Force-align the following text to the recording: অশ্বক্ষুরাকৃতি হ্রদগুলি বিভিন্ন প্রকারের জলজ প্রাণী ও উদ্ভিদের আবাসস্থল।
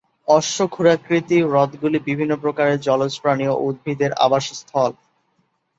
অশ্বক্ষুরাকৃতি 0.27 1.37
হ্রদগুলি 1.43 1.97
বিভিন্ন 2.07 2.33
প্রকারের 2.43 2.77
জলজ 2.79 3.13
প্রাণী 3.23 3.45
ও 3.47 3.55
উদ্ভিদের 3.67 4.11
আবাসস্থল। 4.25 4.91